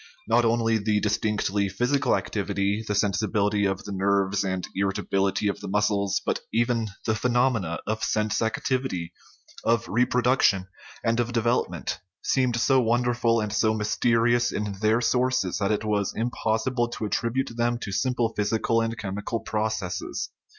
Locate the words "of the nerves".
3.65-4.43